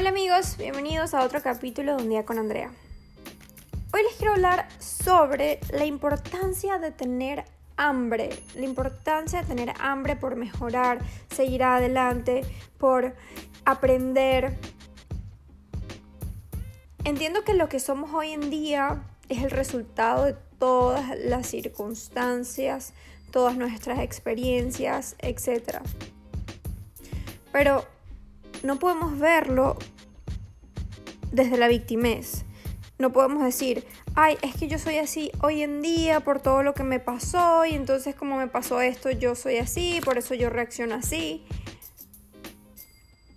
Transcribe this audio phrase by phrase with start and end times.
[0.00, 2.70] Hola amigos, bienvenidos a otro capítulo de Un día con Andrea.
[3.92, 7.44] Hoy les quiero hablar sobre la importancia de tener
[7.76, 12.46] hambre, la importancia de tener hambre por mejorar, seguir adelante,
[12.78, 13.14] por
[13.66, 14.56] aprender.
[17.04, 22.94] Entiendo que lo que somos hoy en día es el resultado de todas las circunstancias,
[23.30, 25.80] todas nuestras experiencias, etc.
[27.52, 27.84] Pero
[28.62, 29.76] no podemos verlo
[31.32, 32.44] desde la victimez.
[32.98, 36.74] No podemos decir, ay, es que yo soy así hoy en día por todo lo
[36.74, 40.50] que me pasó y entonces como me pasó esto, yo soy así, por eso yo
[40.50, 41.46] reacciono así.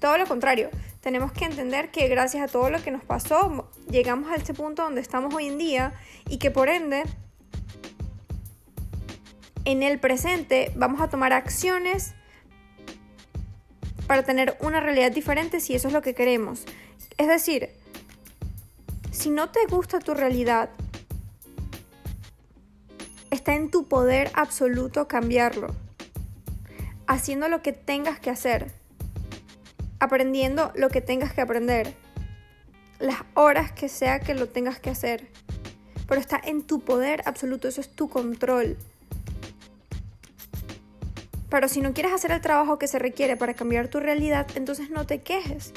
[0.00, 4.30] Todo lo contrario, tenemos que entender que gracias a todo lo que nos pasó, llegamos
[4.30, 5.94] a este punto donde estamos hoy en día
[6.28, 7.04] y que por ende,
[9.64, 12.14] en el presente vamos a tomar acciones
[14.06, 16.64] para tener una realidad diferente si eso es lo que queremos.
[17.16, 17.70] Es decir,
[19.10, 20.70] si no te gusta tu realidad,
[23.30, 25.74] está en tu poder absoluto cambiarlo,
[27.06, 28.72] haciendo lo que tengas que hacer,
[30.00, 31.94] aprendiendo lo que tengas que aprender,
[32.98, 35.28] las horas que sea que lo tengas que hacer,
[36.06, 38.76] pero está en tu poder absoluto, eso es tu control.
[41.54, 44.90] Pero si no quieres hacer el trabajo que se requiere para cambiar tu realidad, entonces
[44.90, 45.72] no te quejes.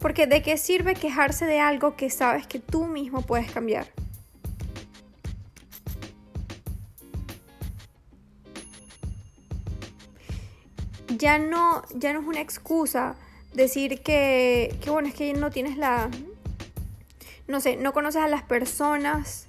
[0.00, 3.86] Porque de qué sirve quejarse de algo que sabes que tú mismo puedes cambiar.
[11.06, 13.14] Ya no, ya no es una excusa
[13.54, 16.10] decir que, que, bueno, es que no tienes la,
[17.46, 19.46] no sé, no conoces a las personas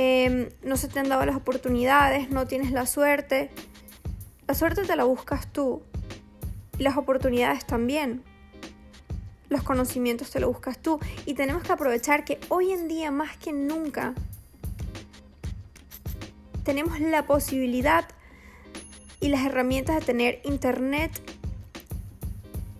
[0.00, 3.50] Em, no se te han dado las oportunidades, no tienes la suerte.
[4.46, 5.82] La suerte te la buscas tú
[6.78, 8.22] y las oportunidades también.
[9.48, 13.36] Los conocimientos te los buscas tú y tenemos que aprovechar que hoy en día más
[13.38, 14.14] que nunca
[16.62, 18.04] tenemos la posibilidad
[19.18, 21.10] y las herramientas de tener internet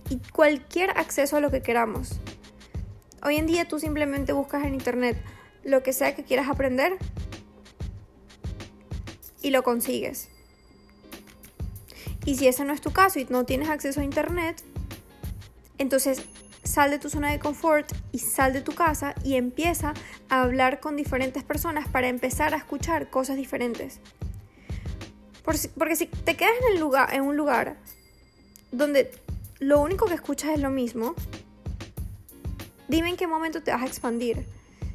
[0.08, 2.20] y cualquier acceso a lo que queramos.
[3.24, 5.20] Hoy en día tú simplemente buscas en internet
[5.68, 6.98] lo que sea que quieras aprender
[9.42, 10.28] y lo consigues.
[12.24, 14.62] Y si ese no es tu caso y no tienes acceso a internet,
[15.78, 16.22] entonces
[16.64, 19.94] sal de tu zona de confort y sal de tu casa y empieza
[20.28, 24.00] a hablar con diferentes personas para empezar a escuchar cosas diferentes.
[25.44, 27.78] Porque si te quedas en, el lugar, en un lugar
[28.70, 29.10] donde
[29.60, 31.14] lo único que escuchas es lo mismo,
[32.88, 34.44] dime en qué momento te vas a expandir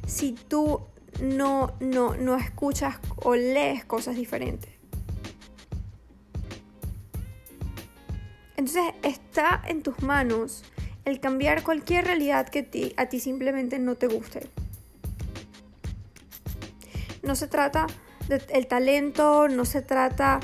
[0.06, 0.80] si tú
[1.20, 4.70] no, no, no escuchas o lees cosas diferentes.
[8.56, 10.64] Entonces está en tus manos
[11.04, 14.48] el cambiar cualquier realidad que a ti simplemente no te guste.
[17.22, 17.86] No se trata
[18.28, 20.40] del talento, no se trata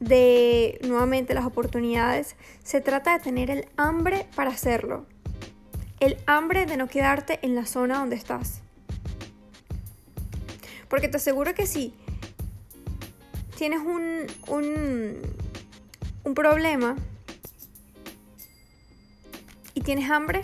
[0.00, 5.06] de nuevamente las oportunidades, se trata de tener el hambre para hacerlo.
[6.02, 8.60] El hambre de no quedarte en la zona donde estás.
[10.88, 11.94] Porque te aseguro que si
[13.56, 15.22] tienes un, un,
[16.24, 16.96] un problema
[19.74, 20.42] y tienes hambre,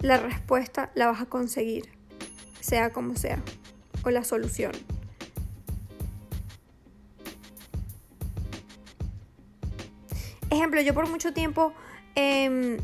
[0.00, 1.84] la respuesta la vas a conseguir,
[2.60, 3.42] sea como sea,
[4.02, 4.72] o la solución.
[10.48, 11.74] Ejemplo, yo por mucho tiempo
[12.14, 12.78] em,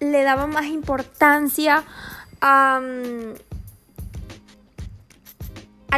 [0.00, 1.84] le daba más importancia
[2.40, 3.36] al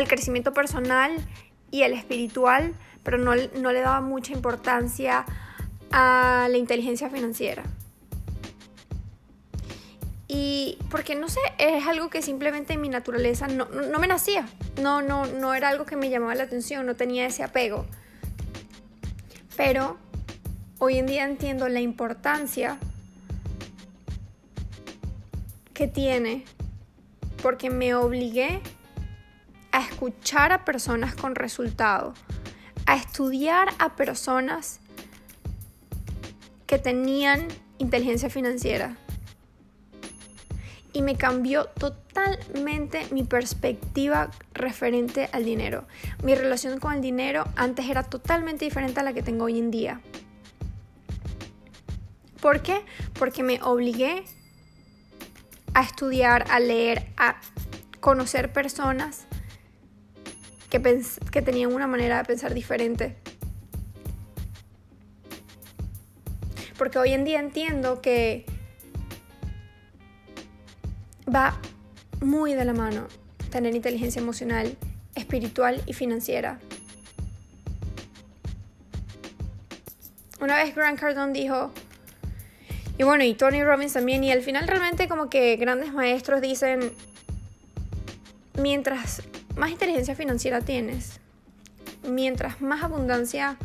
[0.09, 1.17] crecimiento personal
[1.71, 2.75] y al espiritual,
[3.05, 5.25] pero no, le daba mucha importancia
[5.93, 7.63] a la inteligencia financiera.
[10.29, 14.49] Y porque no sé, es algo que simplemente en mi naturaleza no, no, me nacía.
[14.81, 17.87] No, no, no era algo que me llamaba la atención, no tenía ese apego.
[19.57, 19.99] Pero
[20.79, 22.79] hoy en día entiendo la importancia
[25.73, 26.45] que tiene
[27.43, 28.61] porque me obligué
[29.73, 32.15] a escuchar a personas con resultado,
[32.87, 34.81] a estudiar a personas
[36.67, 37.49] que tenían
[37.79, 38.97] inteligencia financiera.
[40.95, 45.87] Y me cambió totalmente mi perspectiva referente al dinero.
[46.23, 49.71] Mi relación con el dinero antes era totalmente diferente a la que tengo hoy en
[49.71, 50.01] día.
[52.43, 52.85] ¿Por qué?
[53.19, 54.25] Porque me obligué
[55.75, 57.37] a estudiar, a leer, a
[58.01, 59.27] conocer personas
[60.71, 60.81] que,
[61.31, 63.17] que tenían una manera de pensar diferente.
[66.77, 68.45] Porque hoy en día entiendo que
[71.33, 71.57] va
[72.21, 73.07] muy de la mano
[73.51, 74.77] tener inteligencia emocional,
[75.15, 76.59] espiritual y financiera.
[80.41, 81.71] Una vez Grant Cardone dijo,
[83.03, 86.93] y bueno, y Tony Robbins también, y al final realmente como que grandes maestros dicen,
[88.57, 89.25] mientras
[89.57, 91.19] más inteligencia financiera tienes,
[92.09, 93.57] mientras más abundancia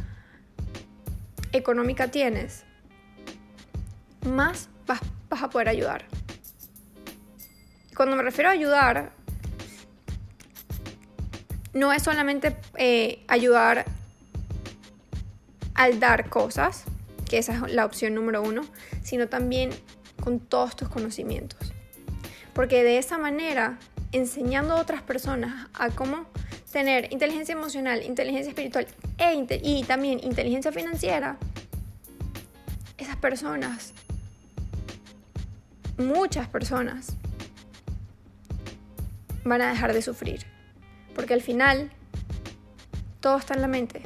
[1.52, 2.64] económica tienes,
[4.26, 6.06] más vas, a poder ayudar.
[7.96, 9.12] Cuando me refiero a ayudar,
[11.74, 13.86] no es solamente eh, ayudar
[15.76, 16.86] al dar cosas,
[17.28, 18.64] que esa es la opción número uno,
[19.04, 19.72] sino también
[20.24, 21.74] con todos tus conocimientos.
[22.54, 23.78] Porque de esa manera,
[24.12, 26.26] enseñando a otras personas a cómo
[26.72, 28.88] tener inteligencia emocional, inteligencia espiritual
[29.18, 31.38] e y también inteligencia financiera,
[32.98, 33.94] esas personas,
[35.98, 37.16] muchas personas,
[39.44, 40.46] van a dejar de sufrir.
[41.16, 41.92] Porque al final,
[43.22, 44.02] todo está en la mente.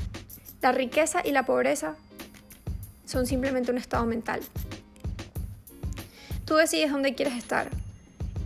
[0.62, 1.96] La riqueza y la pobreza
[3.12, 4.42] son simplemente un estado mental.
[6.46, 7.70] Tú decides dónde quieres estar.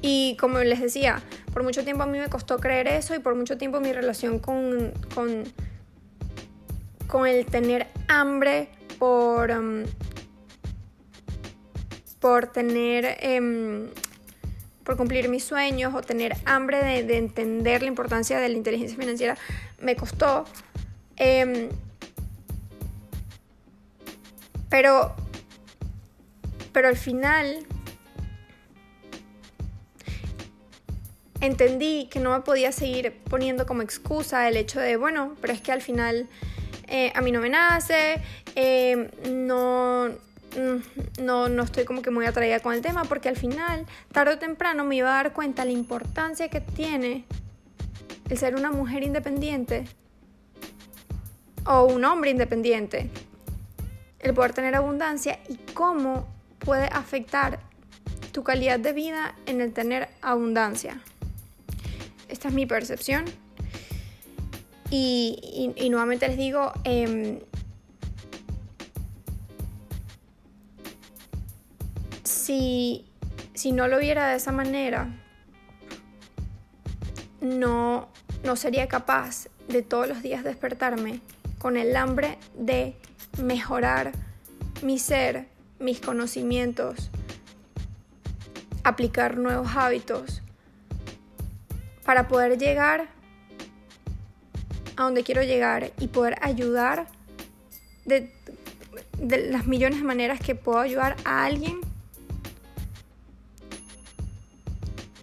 [0.01, 1.21] Y como les decía,
[1.53, 4.39] por mucho tiempo a mí me costó creer eso y por mucho tiempo mi relación
[4.39, 5.43] con, con,
[7.07, 8.69] con el tener hambre
[8.99, 9.83] por, um,
[12.19, 13.17] por tener...
[13.21, 13.87] Em,
[14.83, 19.35] por cumplir mis sueños o tener hambre de, entender la importancia de la inteligencia financiera
[19.79, 20.45] me costó.
[21.15, 21.69] Em,
[24.69, 25.15] pero,
[26.71, 27.65] pero al final
[31.41, 35.61] entendí que no me podía seguir poniendo como excusa el hecho de, bueno, pero es
[35.61, 36.27] que al final
[36.87, 38.21] eh, a mí no me nace,
[38.55, 43.37] eh, no, mm, no, no estoy como que muy atraída con el tema, porque al
[43.37, 47.25] final, tarde o temprano, me iba a dar cuenta la importancia que tiene
[48.29, 49.85] el ser una mujer independiente
[51.65, 53.09] o un hombre independiente,
[54.25, 56.27] el poder tener abundancia y cómo
[56.59, 57.59] puede afectar
[58.31, 60.99] tu calidad de vida en el tener abundancia.
[62.27, 63.25] Esta es mi percepción.
[64.89, 67.39] Y, nuevamente les digo, em,
[72.23, 73.05] si,
[73.53, 75.09] si no lo viera de esa manera,
[77.41, 78.09] no,
[78.43, 81.21] no sería capaz de todos los días despertarme
[81.57, 82.95] con el hambre de
[83.37, 84.11] mejorar
[84.81, 85.47] mi ser,
[85.79, 87.09] mis conocimientos,
[88.83, 90.41] aplicar nuevos hábitos,
[92.05, 93.07] para poder llegar
[94.95, 97.07] a donde quiero llegar y poder ayudar
[98.05, 98.31] de,
[99.19, 101.79] las millones de maneras que puedo ayudar a alguien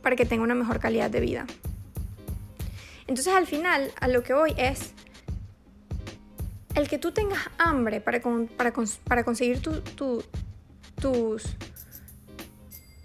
[0.03, 1.47] para que tenga una mejor calidad de vida.
[3.07, 4.93] Entonces al final a lo que voy es
[6.75, 8.21] el que tú tengas hambre para,
[9.07, 9.83] para, conseguir tus,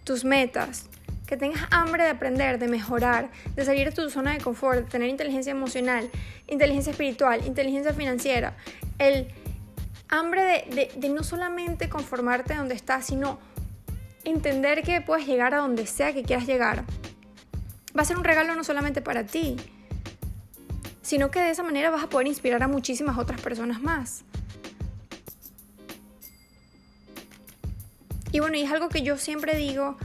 [0.03, 0.89] tus metas,
[1.27, 4.83] que tengas hambre de aprender, de mejorar, de salir de tu zona de confort, de
[4.85, 6.09] tener inteligencia emocional,
[6.47, 8.55] inteligencia espiritual, inteligencia financiera,
[8.97, 9.27] el
[10.09, 10.65] hambre
[10.95, 13.39] de, no solamente conformarte donde estás, sino
[14.23, 16.85] entender que puedes llegar a donde sea que quieras llegar.
[17.97, 19.57] Va a ser un regalo no solamente para ti,
[21.07, 24.25] sino que de esa manera vas a poder inspirar a muchísimas otras personas más.
[28.33, 29.95] Y bueno, y es algo que yo siempre digo,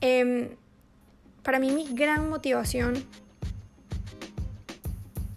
[0.00, 0.50] em,
[1.42, 3.04] para mí mi gran motivación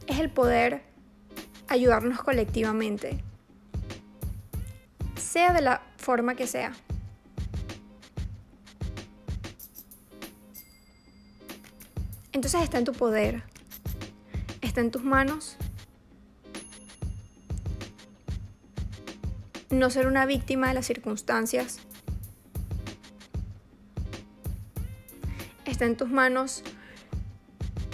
[0.06, 0.84] es el poder
[1.68, 3.24] ayudarnos colectivamente,
[5.16, 6.74] sea de la forma que sea.
[12.34, 13.57] Entonces está en tu poder,
[14.77, 15.57] está en tus manos
[19.72, 21.79] no ser una víctima de las circunstancias,
[25.65, 26.62] está en tus manos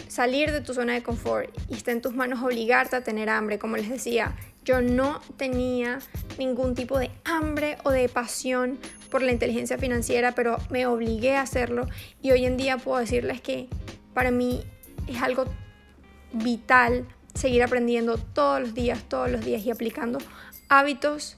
[0.10, 3.60] salir de tu zona de confort y está en tus manos obligarte a tener hambre.
[3.60, 4.36] Como les decía,
[4.66, 6.00] yo no tenía
[6.38, 8.78] ningún tipo de hambre o de pasión
[9.10, 11.88] por la inteligencia financiera, pero me obligué a hacerlo
[12.22, 13.70] y hoy en día puedo decirles que
[14.14, 14.66] para mí
[15.08, 15.46] es algo
[16.34, 20.20] vital seguir aprendiendo todos los días, todos los días y aplicando
[20.70, 21.36] hábitos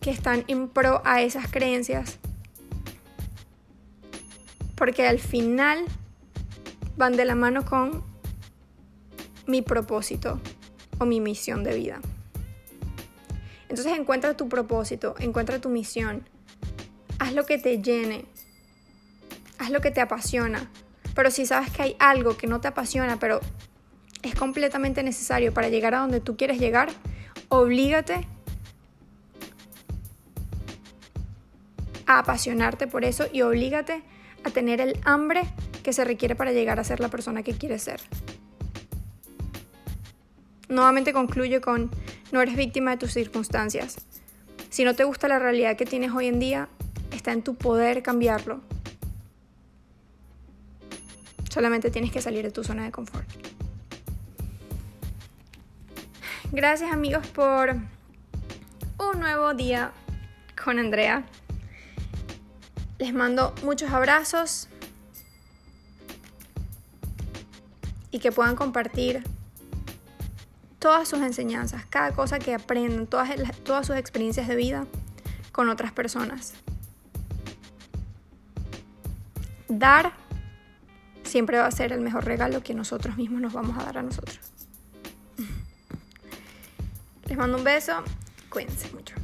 [0.00, 2.18] que están en pro a esas creencias
[4.74, 5.84] porque al final
[6.96, 8.02] van de la mano con
[9.46, 10.40] mi propósito
[10.98, 12.00] o mi misión de vida.
[13.68, 16.28] Entonces encuentra tu propósito, encuentra tu misión.
[17.18, 18.26] Haz lo que te llene.
[19.58, 20.70] Haz lo que te apasiona.
[21.14, 23.40] Pero si sabes que hay algo que no te apasiona, pero
[24.28, 26.88] es completamente necesario para llegar a donde tú quieres llegar,
[27.48, 28.26] oblígate
[32.06, 34.02] a apasionarte por eso y oblígate
[34.44, 35.42] a tener el hambre
[35.82, 38.00] que se requiere para llegar a ser la persona que quieres ser.
[40.68, 41.90] Nuevamente concluye con,
[42.32, 43.96] no eres víctima de tus circunstancias.
[44.70, 46.68] Si no te gusta la realidad que tienes hoy en día,
[47.12, 48.60] está en tu poder cambiarlo.
[51.48, 53.28] Solamente tienes que salir de tu zona de confort.
[56.54, 59.90] Gracias amigos por un nuevo día
[60.62, 61.24] con Andrea.
[62.96, 64.68] Les mando muchos abrazos
[68.12, 69.24] y que puedan compartir
[70.78, 73.30] todas sus enseñanzas, cada cosa que aprendan, todas,
[73.64, 74.86] todas sus experiencias de vida
[75.50, 76.54] con otras personas.
[79.66, 80.12] Dar
[81.24, 84.02] siempre va a ser el mejor regalo que nosotros mismos nos vamos a dar a
[84.02, 84.53] nosotros.
[87.26, 88.02] Les mando un beso,
[88.50, 89.23] cuídense mucho.